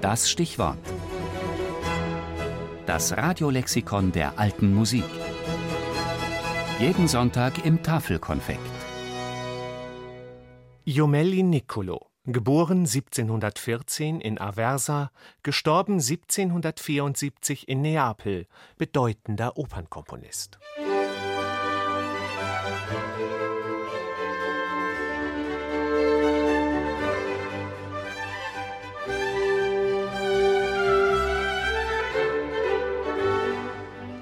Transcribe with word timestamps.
Das 0.00 0.30
Stichwort. 0.30 0.78
Das 2.84 3.16
Radiolexikon 3.16 4.12
der 4.12 4.38
alten 4.38 4.74
Musik. 4.74 5.04
Jeden 6.78 7.08
Sonntag 7.08 7.64
im 7.64 7.82
Tafelkonfekt. 7.82 8.60
Jomelli 10.84 11.42
Niccolo, 11.42 12.06
geboren 12.26 12.80
1714 12.80 14.20
in 14.20 14.38
Aversa, 14.38 15.10
gestorben 15.42 15.94
1774 15.94 17.66
in 17.66 17.80
Neapel, 17.80 18.46
bedeutender 18.76 19.56
Opernkomponist. 19.56 20.58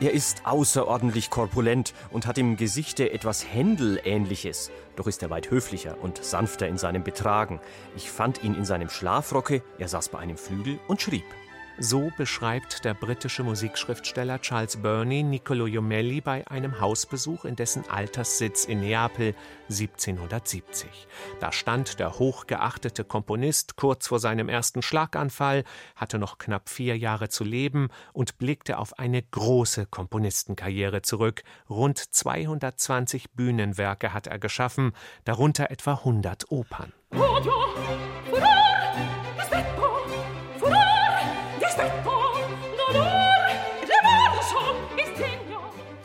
Er 0.00 0.12
ist 0.12 0.44
außerordentlich 0.44 1.30
korpulent 1.30 1.94
und 2.10 2.26
hat 2.26 2.36
im 2.36 2.56
Gesichte 2.56 3.12
etwas 3.12 3.46
Händel-ähnliches. 3.46 4.72
Doch 4.96 5.06
ist 5.06 5.22
er 5.22 5.30
weit 5.30 5.50
höflicher 5.50 5.96
und 6.02 6.22
sanfter 6.22 6.66
in 6.66 6.78
seinem 6.78 7.04
Betragen. 7.04 7.60
Ich 7.96 8.10
fand 8.10 8.42
ihn 8.42 8.54
in 8.54 8.64
seinem 8.64 8.90
Schlafrocke, 8.90 9.62
er 9.78 9.88
saß 9.88 10.08
bei 10.08 10.18
einem 10.18 10.36
Flügel 10.36 10.80
und 10.88 11.00
schrieb. 11.00 11.24
So 11.78 12.12
beschreibt 12.16 12.84
der 12.84 12.94
britische 12.94 13.42
Musikschriftsteller 13.42 14.40
Charles 14.40 14.76
Burney 14.76 15.24
Niccolo 15.24 15.66
Jomelli 15.66 16.20
bei 16.20 16.46
einem 16.46 16.80
Hausbesuch 16.80 17.44
in 17.44 17.56
dessen 17.56 17.88
Alterssitz 17.90 18.64
in 18.64 18.80
Neapel 18.80 19.34
1770. 19.68 20.88
Da 21.40 21.50
stand 21.50 21.98
der 21.98 22.16
hochgeachtete 22.20 23.02
Komponist 23.02 23.74
kurz 23.74 24.06
vor 24.06 24.20
seinem 24.20 24.48
ersten 24.48 24.82
Schlaganfall, 24.82 25.64
hatte 25.96 26.20
noch 26.20 26.38
knapp 26.38 26.68
vier 26.68 26.96
Jahre 26.96 27.28
zu 27.28 27.42
leben 27.42 27.88
und 28.12 28.38
blickte 28.38 28.78
auf 28.78 28.96
eine 29.00 29.20
große 29.20 29.86
Komponistenkarriere 29.86 31.02
zurück. 31.02 31.42
Rund 31.68 31.98
220 31.98 33.32
Bühnenwerke 33.32 34.14
hat 34.14 34.28
er 34.28 34.38
geschaffen, 34.38 34.92
darunter 35.24 35.72
etwa 35.72 35.94
100 35.94 36.52
Opern. 36.52 36.92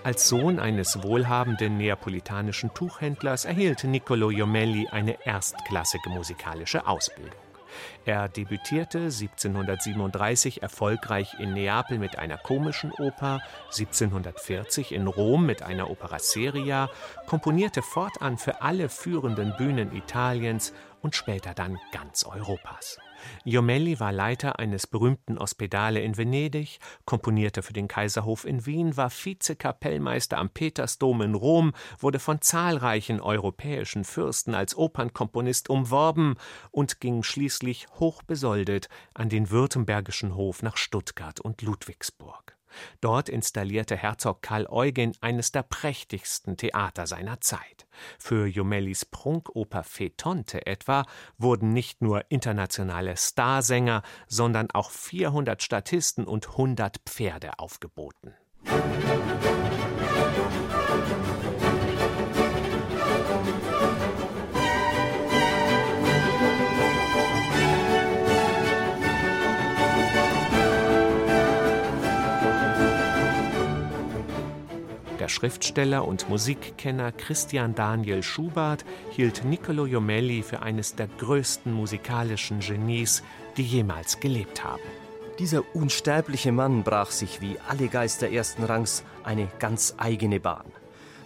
Als 0.09 0.27
Sohn 0.27 0.57
eines 0.57 1.03
wohlhabenden 1.03 1.77
neapolitanischen 1.77 2.73
Tuchhändlers 2.73 3.45
erhielt 3.45 3.83
Niccolo 3.83 4.31
Jomelli 4.31 4.87
eine 4.87 5.23
erstklassige 5.23 6.09
musikalische 6.09 6.87
Ausbildung. 6.87 7.39
Er 8.05 8.27
debütierte 8.27 9.01
1737 9.01 10.63
erfolgreich 10.63 11.35
in 11.37 11.53
Neapel 11.53 11.99
mit 11.99 12.17
einer 12.17 12.39
komischen 12.39 12.91
Oper, 12.91 13.41
1740 13.65 14.93
in 14.93 15.05
Rom 15.05 15.45
mit 15.45 15.61
einer 15.61 15.91
Opera 15.91 16.17
seria, 16.17 16.89
komponierte 17.27 17.83
fortan 17.83 18.39
für 18.39 18.63
alle 18.63 18.89
führenden 18.89 19.55
Bühnen 19.57 19.95
Italiens 19.95 20.73
und 21.03 21.15
später 21.15 21.53
dann 21.53 21.77
ganz 21.91 22.25
Europas. 22.25 22.97
Jomelli 23.43 23.99
war 23.99 24.11
Leiter 24.11 24.59
eines 24.59 24.87
berühmten 24.87 25.37
Ospedale 25.37 26.01
in 26.01 26.17
Venedig, 26.17 26.79
komponierte 27.05 27.61
für 27.61 27.73
den 27.73 27.87
Kaiserhof 27.87 28.45
in 28.45 28.65
Wien, 28.65 28.97
war 28.97 29.09
Vizekapellmeister 29.09 30.37
am 30.37 30.49
Petersdom 30.49 31.21
in 31.21 31.35
Rom, 31.35 31.73
wurde 31.99 32.19
von 32.19 32.41
zahlreichen 32.41 33.21
europäischen 33.21 34.03
Fürsten 34.03 34.55
als 34.55 34.75
Opernkomponist 34.75 35.69
umworben 35.69 36.35
und 36.71 36.99
ging 36.99 37.23
schließlich 37.23 37.87
hochbesoldet 37.99 38.89
an 39.13 39.29
den 39.29 39.49
württembergischen 39.49 40.35
Hof 40.35 40.63
nach 40.63 40.77
Stuttgart 40.77 41.39
und 41.39 41.61
Ludwigsburg. 41.61 42.58
Dort 43.01 43.29
installierte 43.29 43.95
Herzog 43.95 44.41
Karl 44.41 44.67
Eugen 44.67 45.13
eines 45.21 45.51
der 45.51 45.63
prächtigsten 45.63 46.57
Theater 46.57 47.07
seiner 47.07 47.41
Zeit. 47.41 47.87
Für 48.17 48.47
Jomellis 48.47 49.05
Prunkoper 49.05 49.83
Fetonte 49.83 50.65
etwa 50.65 51.05
wurden 51.37 51.73
nicht 51.73 52.01
nur 52.01 52.25
internationale 52.29 53.17
Starsänger, 53.17 54.03
sondern 54.27 54.69
auch 54.71 54.91
400 54.91 55.61
Statisten 55.61 56.25
und 56.25 56.49
100 56.49 56.97
Pferde 57.05 57.59
aufgeboten. 57.59 58.33
Musik 58.63 59.58
Schriftsteller 75.39 76.05
und 76.05 76.27
Musikkenner 76.27 77.13
Christian 77.13 77.73
Daniel 77.73 78.23
Schubert 78.23 78.83
hielt 79.11 79.45
Niccolo 79.45 79.85
Jomelli 79.85 80.43
für 80.43 80.61
eines 80.61 80.95
der 80.95 81.07
größten 81.07 81.71
musikalischen 81.71 82.59
Genies, 82.59 83.23
die 83.55 83.63
jemals 83.63 84.19
gelebt 84.19 84.65
haben. 84.65 84.81
Dieser 85.39 85.63
unsterbliche 85.73 86.51
Mann 86.51 86.83
brach 86.83 87.11
sich 87.11 87.39
wie 87.39 87.55
alle 87.69 87.87
Geister 87.87 88.29
ersten 88.29 88.65
Rangs 88.65 89.05
eine 89.23 89.47
ganz 89.59 89.93
eigene 89.97 90.41
Bahn. 90.41 90.65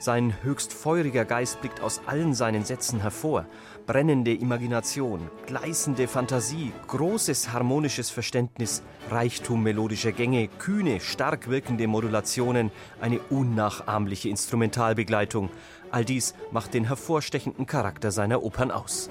Sein 0.04 0.34
höchst 0.44 0.74
feuriger 0.74 1.24
Geist 1.24 1.62
blickt 1.62 1.80
aus 1.80 2.02
allen 2.08 2.34
seinen 2.34 2.66
Sätzen 2.66 3.00
hervor. 3.00 3.46
Brennende 3.88 4.34
Imagination, 4.34 5.30
gleißende 5.46 6.10
Fantasie, 6.10 6.74
großes 6.88 7.54
harmonisches 7.54 8.10
Verständnis, 8.10 8.84
Reichtum 9.10 9.64
melodischer 9.64 10.12
Gänge, 10.12 10.50
kühne, 10.60 11.00
stark 11.00 11.50
wirkende 11.50 11.88
Modulationen, 11.88 12.70
eine 13.00 13.20
unnachahmliche 13.30 14.28
Instrumentalbegleitung. 14.28 15.50
All 15.90 16.04
dies 16.04 16.36
macht 16.52 16.74
den 16.74 16.84
hervorstechenden 16.84 17.66
Charakter 17.66 18.12
seiner 18.12 18.44
Opern 18.44 18.72
aus. 18.72 19.10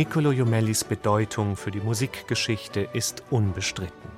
Niccolo 0.00 0.32
Jomellis 0.32 0.82
Bedeutung 0.82 1.56
für 1.56 1.70
die 1.70 1.82
Musikgeschichte 1.82 2.88
ist 2.94 3.22
unbestritten. 3.28 4.08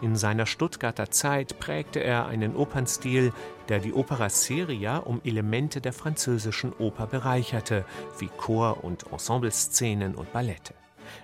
In 0.00 0.16
seiner 0.16 0.46
Stuttgarter 0.46 1.10
Zeit 1.10 1.60
prägte 1.60 2.02
er 2.02 2.24
einen 2.24 2.56
Opernstil, 2.56 3.34
der 3.68 3.80
die 3.80 3.92
Opera 3.92 4.30
seria 4.30 4.96
um 4.96 5.20
Elemente 5.24 5.82
der 5.82 5.92
französischen 5.92 6.72
Oper 6.78 7.06
bereicherte, 7.06 7.84
wie 8.18 8.30
Chor- 8.34 8.82
und 8.82 9.12
Ensembleszenen 9.12 10.14
und 10.14 10.32
Ballette. 10.32 10.72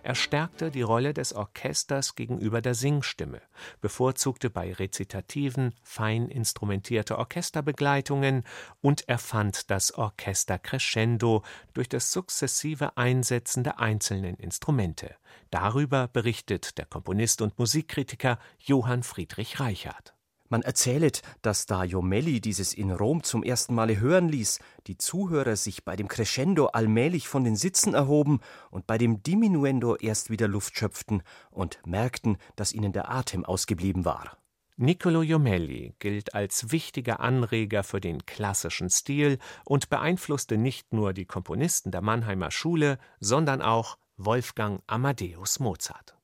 Er 0.03 0.15
stärkte 0.15 0.71
die 0.71 0.83
Rolle 0.83 1.15
des 1.15 1.33
Orchesters 1.33 2.15
gegenüber 2.15 2.61
der 2.61 2.75
Singstimme, 2.75 3.43
bevorzugte 3.81 4.51
bei 4.51 4.73
Rezitativen 4.73 5.75
fein 5.83 6.29
instrumentierte 6.29 7.19
Orchesterbegleitungen 7.19 8.45
und 8.81 9.09
erfand 9.09 9.71
das 9.71 9.93
Orchestercrescendo 9.93 11.43
durch 11.75 11.89
das 11.89 12.13
sukzessive 12.13 12.97
Einsetzen 12.97 13.65
der 13.65 13.81
einzelnen 13.81 14.37
Instrumente. 14.37 15.17
Darüber 15.51 16.09
berichtet 16.09 16.79
der 16.79 16.87
Komponist 16.87 17.43
und 17.43 17.59
Musikkritiker 17.59 18.39
Johann 18.59 19.03
Friedrich 19.03 19.61
Reichert 19.61 20.15
man 20.53 20.63
erzählet, 20.63 21.23
dass 21.43 21.67
da 21.67 21.83
Jomelli 21.83 22.41
dieses 22.41 22.75
in 22.75 22.93
Rom 22.93 23.25
zum 23.25 23.43
ersten 23.43 23.75
Male 23.75 23.99
hören 23.99 24.29
ließ, 24.29 24.61
die 24.87 24.97
Zuhörer 24.97 25.57
sich 25.57 25.85
bei 25.85 25.97
dem 25.97 26.07
Crescendo 26.07 26.67
allmählich 26.67 27.27
von 27.27 27.43
den 27.43 27.57
Sitzen 27.57 27.95
erhoben 27.95 28.39
und 28.71 28.87
bei 28.87 28.99
dem 28.99 29.25
Diminuendo 29.25 29.97
erst 29.97 30.31
wieder 30.31 30.47
Luft 30.47 30.79
schöpften 30.79 31.25
und 31.51 31.81
merkten, 31.85 32.37
dass 32.55 32.73
ihnen 32.73 32.93
der 32.93 33.11
Atem 33.11 33.45
ausgeblieben 33.45 34.05
war. 34.05 34.37
Niccolo 34.77 35.23
Jomelli 35.23 35.95
gilt 35.99 36.35
als 36.35 36.71
wichtiger 36.71 37.21
Anreger 37.21 37.83
für 37.83 38.01
den 38.01 38.25
klassischen 38.27 38.91
Stil 38.91 39.39
und 39.65 39.91
beeinflusste 39.91 40.57
nicht 40.57 40.93
nur 40.93 41.13
die 41.13 41.27
Komponisten 41.27 41.91
der 41.91 42.03
Mannheimer 42.03 42.51
Schule, 42.51 42.99
sondern 43.21 43.61
auch 43.61 43.99
Wolfgang 44.17 44.83
Amadeus 44.87 45.61
Mozart. 45.61 46.17